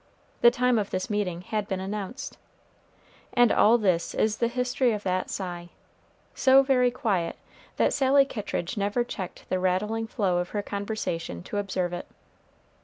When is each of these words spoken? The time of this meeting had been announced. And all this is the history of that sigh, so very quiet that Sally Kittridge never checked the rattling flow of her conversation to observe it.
The 0.41 0.49
time 0.49 0.79
of 0.79 0.89
this 0.89 1.11
meeting 1.11 1.41
had 1.41 1.67
been 1.67 1.79
announced. 1.79 2.39
And 3.35 3.51
all 3.51 3.77
this 3.77 4.15
is 4.15 4.37
the 4.37 4.47
history 4.47 4.93
of 4.93 5.03
that 5.03 5.29
sigh, 5.29 5.69
so 6.33 6.63
very 6.63 6.89
quiet 6.89 7.35
that 7.77 7.93
Sally 7.93 8.25
Kittridge 8.25 8.77
never 8.77 9.03
checked 9.03 9.47
the 9.49 9.59
rattling 9.59 10.07
flow 10.07 10.39
of 10.39 10.49
her 10.57 10.63
conversation 10.63 11.43
to 11.43 11.57
observe 11.59 11.93
it. 11.93 12.07